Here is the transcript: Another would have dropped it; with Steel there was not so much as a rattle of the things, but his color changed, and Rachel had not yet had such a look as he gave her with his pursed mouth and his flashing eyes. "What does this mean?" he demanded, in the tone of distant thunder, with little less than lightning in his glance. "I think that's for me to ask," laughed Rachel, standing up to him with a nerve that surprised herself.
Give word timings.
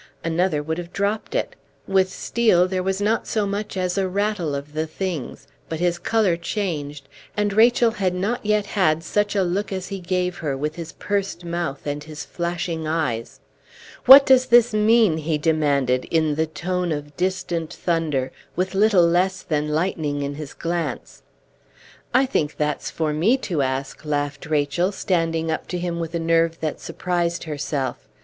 Another 0.23 0.63
would 0.63 0.79
have 0.79 0.91
dropped 0.91 1.35
it; 1.35 1.55
with 1.85 2.11
Steel 2.11 2.67
there 2.67 2.81
was 2.81 3.01
not 3.01 3.27
so 3.27 3.45
much 3.45 3.77
as 3.77 3.99
a 3.99 4.07
rattle 4.09 4.55
of 4.55 4.73
the 4.73 4.87
things, 4.87 5.45
but 5.69 5.79
his 5.79 5.99
color 5.99 6.35
changed, 6.35 7.07
and 7.37 7.53
Rachel 7.53 7.91
had 7.91 8.15
not 8.15 8.43
yet 8.43 8.65
had 8.65 9.03
such 9.03 9.35
a 9.35 9.43
look 9.43 9.71
as 9.71 9.89
he 9.89 9.99
gave 9.99 10.37
her 10.37 10.57
with 10.57 10.73
his 10.75 10.93
pursed 10.93 11.45
mouth 11.45 11.85
and 11.85 12.03
his 12.05 12.25
flashing 12.25 12.87
eyes. 12.87 13.41
"What 14.07 14.25
does 14.25 14.47
this 14.47 14.73
mean?" 14.73 15.17
he 15.17 15.37
demanded, 15.37 16.05
in 16.05 16.33
the 16.33 16.47
tone 16.47 16.91
of 16.91 17.15
distant 17.15 17.71
thunder, 17.71 18.31
with 18.55 18.73
little 18.73 19.05
less 19.05 19.43
than 19.43 19.69
lightning 19.69 20.23
in 20.23 20.33
his 20.33 20.55
glance. 20.55 21.21
"I 22.11 22.25
think 22.25 22.57
that's 22.57 22.89
for 22.89 23.13
me 23.13 23.37
to 23.45 23.61
ask," 23.61 24.03
laughed 24.03 24.47
Rachel, 24.47 24.91
standing 24.91 25.51
up 25.51 25.67
to 25.67 25.77
him 25.77 25.99
with 25.99 26.15
a 26.15 26.19
nerve 26.19 26.59
that 26.59 26.79
surprised 26.79 27.43
herself. 27.43 28.07